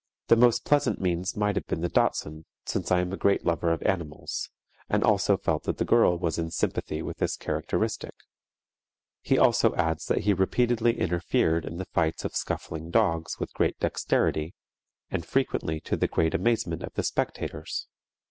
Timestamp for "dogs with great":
12.89-13.77